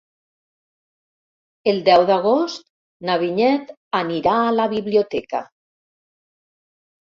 [1.73, 2.65] El deu d'agost
[3.09, 3.69] na Vinyet
[4.01, 5.45] anirà a la biblioteca.